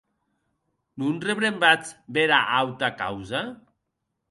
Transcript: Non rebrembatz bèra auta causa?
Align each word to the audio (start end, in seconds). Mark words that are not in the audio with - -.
Non 1.01 1.15
rebrembatz 1.25 1.89
bèra 2.15 2.39
auta 2.63 2.89
causa? 3.03 3.41